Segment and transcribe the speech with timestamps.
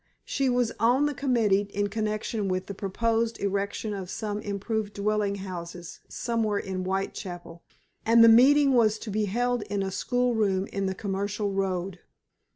[0.25, 5.35] She was on the committee in connection with the proposed erection of some improved dwelling
[5.35, 7.61] houses somewhere in Whitechapel,
[8.03, 11.99] and the meeting was to be held in a school room in the Commercial Road.